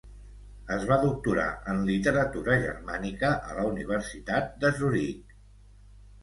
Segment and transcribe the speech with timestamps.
[0.75, 5.37] Es va doctorar en literatura germànica a la Universitat de Zurich.